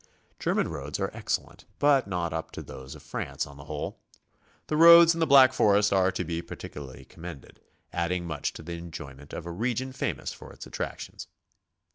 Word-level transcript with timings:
German 0.39 0.67
roads 0.67 0.99
are 0.99 1.11
excellent, 1.13 1.65
but 1.77 2.07
not 2.07 2.33
up 2.33 2.49
to 2.49 2.63
those 2.63 2.95
of 2.95 3.03
France, 3.03 3.45
on 3.45 3.57
the 3.57 3.65
whole. 3.65 3.99
The 4.65 4.75
roads 4.75 5.13
in 5.13 5.19
the 5.19 5.27
Black 5.27 5.53
Forest 5.53 5.93
are 5.93 6.09
to 6.13 6.23
be 6.23 6.41
particularly 6.41 7.05
commended, 7.05 7.61
adding 7.93 8.25
much 8.25 8.51
to 8.53 8.63
the 8.63 8.73
enjoyment 8.73 9.31
of 9.31 9.45
a 9.45 9.51
region 9.51 9.93
famous 9.93 10.33
for 10.33 10.51
its 10.51 10.65
attractions. 10.65 11.27